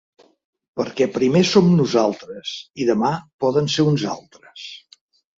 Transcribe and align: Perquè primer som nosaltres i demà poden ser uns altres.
Perquè 0.79 1.05
primer 1.17 1.41
som 1.49 1.67
nosaltres 1.81 2.53
i 2.85 2.87
demà 2.87 3.11
poden 3.45 3.69
ser 3.75 3.85
uns 3.91 4.07
altres. 4.15 4.65